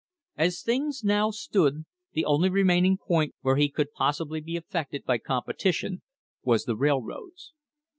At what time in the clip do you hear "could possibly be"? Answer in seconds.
3.69-4.57